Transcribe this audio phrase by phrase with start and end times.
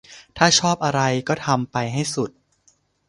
[0.37, 2.29] ถ้าชอบอะไรก็ทำไปให้สุด